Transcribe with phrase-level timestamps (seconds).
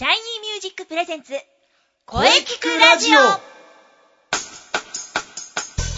[0.00, 1.34] シャイニーミュージック presents
[2.06, 3.18] 声キクラジオ。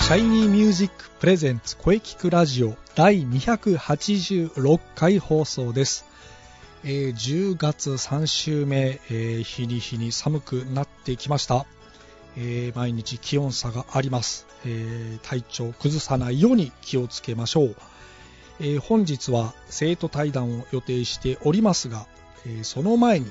[0.03, 6.05] シャイニーミュージック presents 声キクラジオ第286回放送です、
[6.83, 11.65] えー10月3週目、えー日に日に寒くなってきました、
[12.37, 17.77] えー毎日気温差があります、えー体調を崩さないように気をつけましょう、
[18.59, 22.07] えー本日は生徒対談を予定しておりますが、
[22.47, 23.31] えーその前に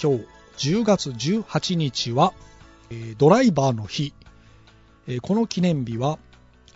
[0.00, 0.18] 今
[0.56, 2.32] 日10月18日は、
[3.18, 4.12] ドライバーの日。
[5.22, 6.18] この記念日は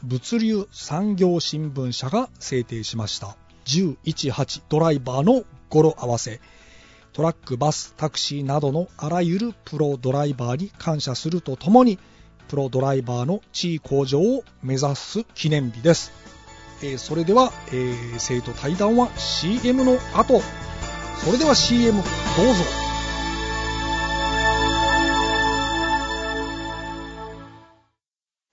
[0.02, 3.36] 物流産業新聞社が制定しました。
[3.64, 6.40] 118ドライバーの語呂合わせ。
[7.12, 11.98] トラックバスタクシーなどのあらゆるプロドライバーに感謝するとともに
[12.48, 16.12] プロドライバーの地位向上を目指す記念日です、
[16.82, 20.40] えーそれでは、えー生徒対談は CM の後。
[21.24, 22.87] それでは CM どうぞ。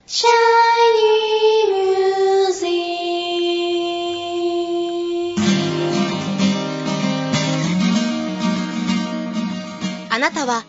[0.08, 0.30] シャイ
[1.68, 2.68] ニーミュージッ
[10.08, 10.62] クあなたは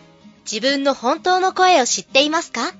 [0.50, 2.72] 自分の本当の声を知っていますか？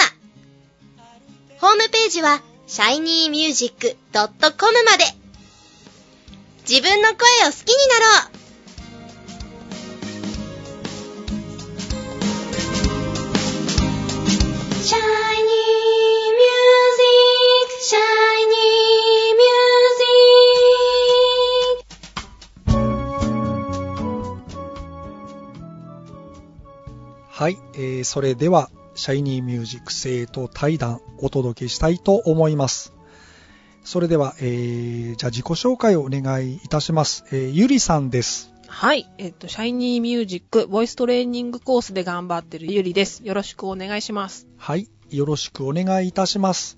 [1.60, 5.04] ホームページは shinymusic.com まで。
[6.70, 8.06] 自分の声を好きになろ
[8.36, 8.39] う。
[27.40, 32.92] はい、えーそれでは、シャイニーミュージック生徒対談お届けしたいと思います。
[33.86, 37.24] それでは、えーじゃあ自己紹介をお願いいたします。
[37.32, 38.52] えーゆりさんです。
[38.68, 39.10] はい。
[39.18, 43.26] えっと、シャイニーミュージック、ボイストレーニングコースで頑張ってるゆりです。
[43.26, 44.46] よろしくお願いします。
[44.58, 46.78] はい、よろしくお願いいたします。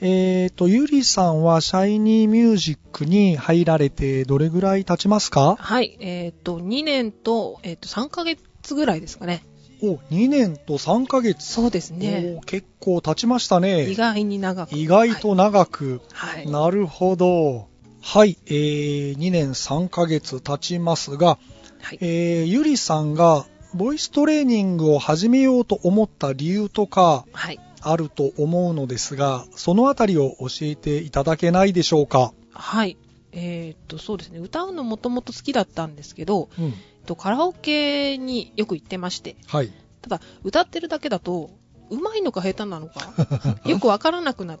[0.00, 5.56] えーと、ゆりさんはシャイニーミュージックに入られてどれぐらい経ちますか？
[5.60, 5.98] はい。
[6.00, 8.40] えっと、2年と、えっと、3ヶ月
[8.74, 9.44] ぐらいですかね。
[9.82, 11.44] お、2年と3ヶ月。
[11.44, 12.36] そうですね。
[12.38, 13.90] お結構経ちましたね。
[13.90, 14.74] 意外に長く。
[14.74, 16.00] 意外と長く。
[16.12, 16.36] はい。
[16.36, 16.50] はい。
[16.50, 17.68] なるほど。
[18.00, 21.38] はい、えー、2年3ヶ月経ちますが、
[21.80, 21.98] はい。
[22.00, 23.44] えー、ゆりさんが
[23.74, 27.60] ボイストレーニングを始めようと思った理由とかはい。
[27.80, 32.32] あると思うのですが、そのあたりを教えていただけないでしょうか？
[32.52, 32.96] はい。
[33.32, 34.38] えっと、そうですね。
[34.38, 36.74] 歌うのもともと好きだったんですけど、うん。
[37.06, 39.72] と、カラオケによく行ってまして、はい。
[40.02, 41.50] ただ、歌ってるだけだと、
[41.90, 43.12] 上手いのか下手なのか、
[43.66, 44.60] よくわからなくなっ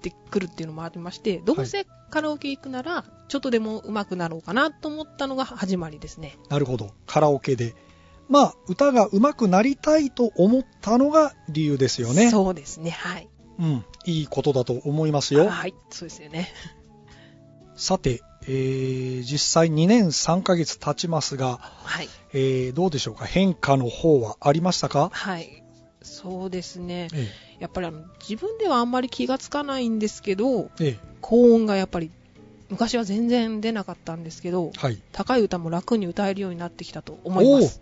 [0.00, 6.38] てくるっていうのもありまして、どうせカラオケ行くなら、ちょっとでも上手くなろうかなと思ったのが始まりですね。
[6.48, 6.90] なるほど。
[7.06, 7.74] カラオケで。
[8.28, 12.30] まあ、歌が上手くなりたいと思ったのが理由ですよね。
[12.30, 13.28] そうですね、はい。
[13.58, 13.84] うん。
[14.06, 15.48] いいことだと思いますよ。
[15.48, 16.48] はい、そうですよね。
[17.76, 22.08] さて、えー、実際2年3ヶ月経ちますが、はい。
[22.32, 23.24] えー、どうでしょうか？
[23.24, 25.10] 変化の方はありましたか？
[25.12, 25.62] はい。
[26.02, 27.08] そうですね。
[27.14, 27.28] え
[27.60, 32.10] やっぱりあの、自分ではあんまり気がつかないんですけど、え、え高音がやっぱり、
[32.68, 35.00] 昔は全然出なかったんですけどえ、、はい。
[35.12, 37.80] 高い歌も楽に歌えるようになってきたと思います。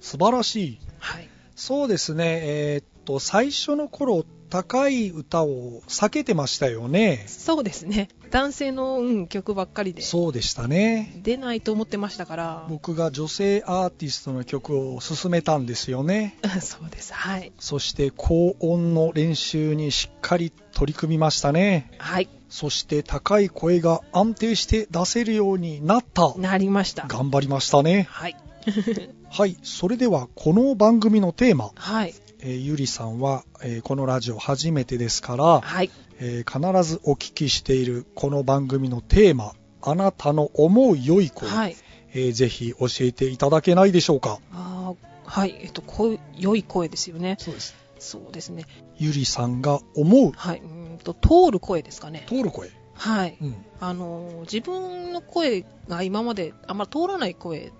[0.00, 0.80] 素晴らしい。
[0.98, 1.28] はい。
[1.56, 7.24] そうですね、えーっと、最初の頃、高い歌を避けてましたよね。
[7.26, 8.08] そうですね。
[8.30, 10.02] 男性の、うん、曲ばっかりで。
[10.02, 11.18] そうでしたね。
[11.22, 12.66] 出ないと思ってましたから。
[12.68, 16.36] 僕が女性アーティストの曲を勧めたんですよね。
[16.60, 17.14] そうです。
[17.14, 17.52] はい。
[17.58, 21.90] そして高音の練習にしっかり取り組みましたね。
[21.98, 22.28] はい。
[22.50, 26.34] そして高い声が安定して出せるようになった。
[26.36, 27.06] なりました。
[27.06, 28.06] 頑張りましたね。
[28.10, 28.36] はい。
[29.30, 32.14] はい、それではこの番組のテーマ、はい。
[32.40, 35.90] えーゆりさんは、えーこのラジオ初めてですから、はい。
[36.20, 41.76] えー必ずお聞きしているこの番組のテーマ、あなたの思う良い声、はい。
[42.12, 44.38] えーぜひ教えていただけないでしょうか？
[44.52, 45.58] あーはい。
[45.60, 47.36] えっと、声、良い声ですよね。
[47.38, 47.74] そうです。
[47.98, 48.64] そうですね。
[48.96, 50.60] ゆりさんが思うはい。
[50.60, 52.24] うーんと、通る声ですかね。
[52.28, 52.70] 通る声。
[52.94, 53.36] はい。
[53.42, 53.54] うん。
[53.80, 57.72] あのー、自分の声が今まであんまり通らない声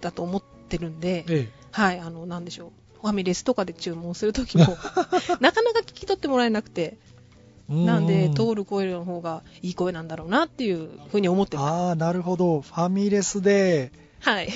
[0.00, 2.00] だと思ってるんで、えはい。
[2.00, 2.70] あの、なんでしょう。
[3.06, 4.64] ファミレスとかで注文するときも、
[5.40, 6.98] なかなか聞き取ってもらえなくて、
[7.68, 11.72] なんで、通る声の方がいい声なんだろうなっていうふうに思ってます。
[11.72, 12.60] ああ、なるほど。
[12.60, 14.48] ファミレスで、はい。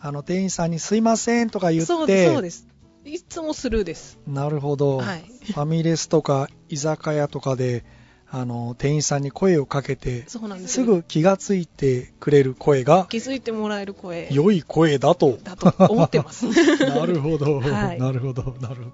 [0.00, 2.66] あの、店員さんにすいませんとか言って、そうです、そうです。
[3.04, 4.18] いつもスルーです。
[4.26, 5.24] なるほど、はい。
[5.44, 7.84] ファミレスとか居酒屋とかで、
[8.32, 15.38] あの、店員さんに声をかけて、すぐ気がついてくれる声が、気づいてもらえる声良い声だと。
[15.42, 16.46] だと思ってます。
[16.78, 18.90] なるほど、はいなるほど、なるほど。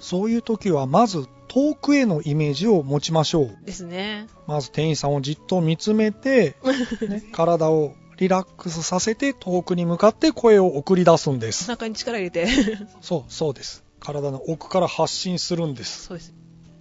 [0.00, 3.58] そういう時は、まず遠くへのイメージを持ちましょう。
[3.64, 4.26] ですね。
[4.46, 6.56] まず店員さんをじっと見つめて、
[7.08, 11.68] ね、体をリラックスさせて遠くに向かって声を送り出すんです。
[11.68, 12.48] 中に力入れて。
[13.00, 13.84] そう、そうです。
[14.00, 16.06] 体の奥から発信するんです。
[16.06, 16.34] そうです。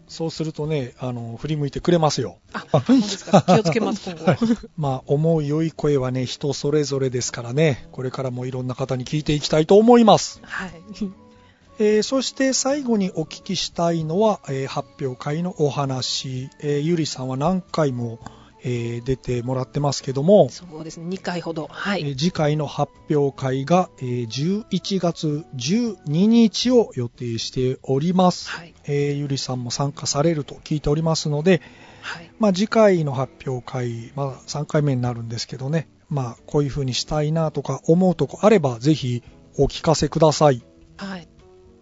[0.08, 2.38] そうするとね、あの、振り向いてくれますよ。
[2.54, 3.42] あ、本当ですか。
[3.42, 4.26] 気をつけます、 今後。
[4.26, 4.40] は い
[4.78, 10.40] まあ、思う良い声はね、人それぞれですからね、これからもいろんな方に聞いていきたいと思います。
[10.44, 10.72] はい。
[11.80, 18.20] えーそして最後にお聞きしたいのは、えー発表会のお話、えーゆりさんは何回も、
[18.64, 21.08] えー出てもらってますけども、そうですね。
[21.08, 21.68] 2回ほど。
[21.72, 22.02] はい。
[22.02, 28.50] えー次回の発表会が、えー11月12日を予定しております。
[28.50, 28.74] はい。
[28.86, 31.62] えーゆりさんも参加されると聞いておりますので、
[32.02, 32.32] はい。
[32.40, 39.24] まあ、次回の発表会、まだ3回目になるんですけどね、まあ、こういう風にしたいなとか思うとこあれば、ぜひ
[39.58, 40.64] お聞かせください。
[40.98, 41.28] はい。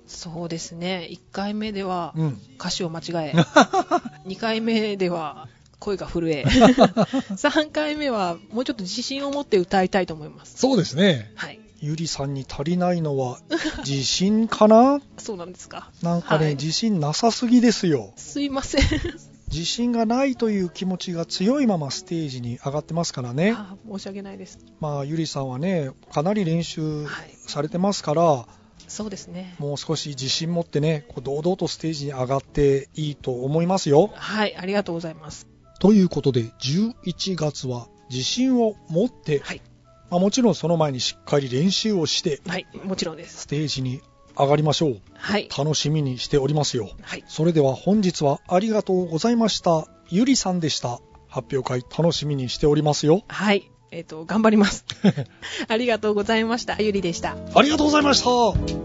[0.07, 1.07] そうですね。
[1.12, 2.39] 1回目ではうん。
[2.60, 3.33] 歌詞を間違え、
[4.27, 5.48] 2回目では
[5.86, 6.44] 声が震え、
[7.38, 10.58] 3回目はもうちょっと自信を持って歌いたいと思います。
[10.58, 11.32] そうですね。
[11.36, 11.60] はい。
[11.80, 13.40] ゆりさんに足りないのは、
[13.86, 15.00] 自信かな？
[15.18, 15.92] そうなんですか。
[16.02, 18.14] なんかね、はい自信なさすぎですよ。
[18.16, 18.82] すいません。
[19.52, 23.54] 自信がないという気持ちが強いままステージに上がってますからね。
[23.56, 24.58] あ申し訳ないです。
[24.80, 27.32] まあ、ゆりさんはね、かなり練習はい。
[27.48, 28.48] されてますから、
[28.88, 29.56] そうですね。
[29.60, 34.10] もう少し自信持ってね、こう堂々とステージに上がっていいと思いますよ。
[34.14, 34.56] はい。
[34.56, 35.55] ありがとうございます。
[35.80, 39.62] ということで、11月は自信を持って、はい。
[40.10, 42.68] まあ、もちろんその前にしっかり練習をして、はい。
[42.83, 43.42] もちろんです。
[43.42, 44.01] ステージに
[44.38, 45.01] 上がりましょう。
[45.13, 45.50] はい。
[45.56, 46.89] 楽しみにしておりますよ。
[47.01, 47.24] はい。
[47.27, 49.88] それでは本日はありがとうございました。
[50.10, 51.00] ゆりさんでした。
[51.27, 53.24] 発表会楽しみにしておりますよ。
[53.27, 53.72] はい。
[53.92, 54.86] えっ、と、頑張ります。
[55.68, 56.81] ありがとうございました。
[56.81, 57.31] ゆりでした。
[57.31, 58.85] あありがとうございました。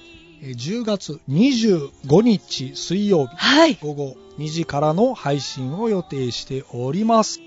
[0.42, 3.74] えー10月25日水曜日はい。
[3.80, 7.40] 午後2時からの配信を予定しております。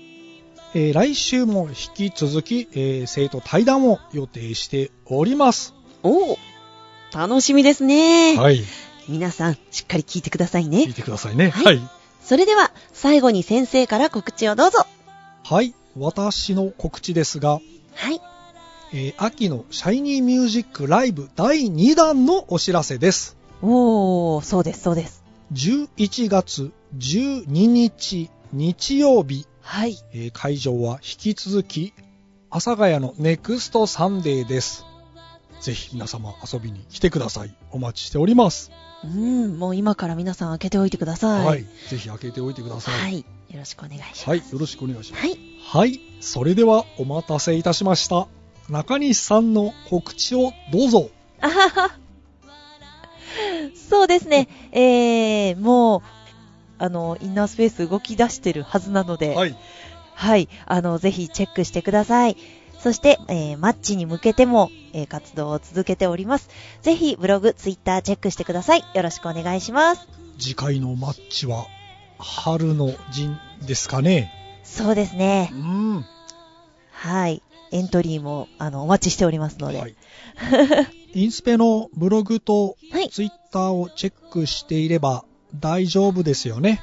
[0.74, 5.74] えー来週も引き続き、えー生徒対談を予定しております。
[6.02, 6.38] おお。
[7.14, 8.36] 楽しみですね。
[8.36, 8.60] はい。
[9.08, 10.94] 皆さん、しっかり聞いてください聞ねい。
[10.94, 11.50] てくださいね。
[11.50, 11.80] はいはい。
[12.22, 14.86] それでは、最後に先生から告知をどうぞ。
[15.44, 15.74] はい。
[15.98, 17.60] 私の告知ですが、
[17.94, 18.20] はい。
[18.94, 23.36] えー秋のシャイニーミュージックライブ第2弾のお知らせです。
[23.62, 25.24] おー、そうです、そうです。
[25.54, 29.96] 11月12日日曜日、はい。
[30.12, 31.94] えー会場は引き続き、
[32.50, 34.84] 阿佐ヶ谷のネクストサンデーです。
[35.62, 37.54] ぜひ皆様遊びに来てください。
[37.70, 38.70] お待ちしております。
[39.04, 41.46] うん、もう今から皆さん開けておいてください。
[41.46, 41.64] はい。
[41.88, 43.00] ぜひ開けておいてください。
[43.00, 43.18] はい。
[43.18, 43.24] よ
[43.58, 44.28] ろしくお願いします。
[44.28, 44.38] はい。
[44.38, 45.26] よろしくお願いします。
[45.26, 45.38] はい。
[45.64, 48.28] はい、それではお待たせいたしました。
[48.72, 51.10] 中西さんの告知をどうぞ。
[51.42, 51.90] あはは。
[53.90, 54.48] そうですね。
[54.72, 56.02] えー、もう、
[56.78, 59.54] あの、インナースペース動き出してるはずなので、はい、い。
[60.14, 62.36] はい、あの、ぜひチェックしてください。
[62.78, 66.48] そして、えー、マッチに向けても、えー活動を続けております。
[66.80, 68.84] ぜひ、ブログ、ツイッターチェックしてください。
[68.94, 70.08] よろしくお願いします。
[70.38, 71.66] 次回のマッチは、
[72.18, 73.36] 春の陣
[73.66, 74.32] ですかね。
[74.64, 75.56] そうですねう。
[75.56, 76.06] ん。
[76.92, 77.42] はい。
[77.72, 79.78] エントリーも、あの、お待ちしておりますので。
[79.78, 79.94] はい。
[81.14, 85.24] インスペのブログとはいツイッターをチェックしていれば
[85.54, 86.80] 大丈夫ですよね。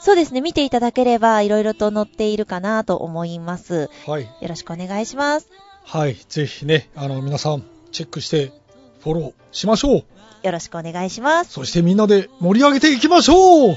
[0.00, 0.40] そうですね。
[0.40, 3.90] 見ていただければ、いろいろと載っているかなと思います。
[4.06, 4.22] はい。
[4.22, 5.48] よろしくお願いします。
[5.84, 6.16] はい。
[6.28, 8.52] ぜひね、あの、皆さん、チェックして、
[9.00, 10.04] フォローしましょう。
[10.42, 11.52] よろしくお願いします。
[11.52, 13.76] そしてみんなで盛り上げていきましょう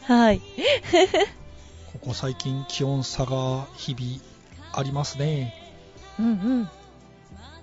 [0.04, 0.40] はい。
[1.92, 4.35] ここ最近気温差が日々
[4.76, 5.54] ありますね。
[6.18, 6.70] うんうん。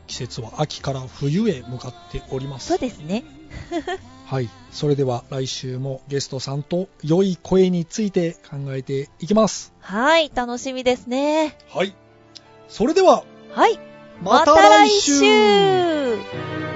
[0.07, 2.67] 季節は秋から冬へ向かっております。
[2.67, 3.23] そうですね。
[4.25, 4.49] はい。
[4.71, 9.73] それでは来週もゲストさんと良い声について考えていきます。
[9.79, 10.31] はい。
[10.33, 11.57] 楽しみですね。
[11.69, 11.95] はい。
[12.67, 13.79] それでは、はい。
[14.21, 16.19] また来週また来
[16.67, 16.72] 週